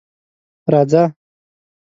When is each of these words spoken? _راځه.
_راځه. 0.71 1.03